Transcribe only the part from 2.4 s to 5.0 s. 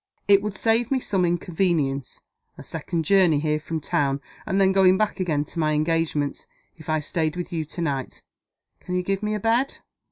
a second journey here from town, and then going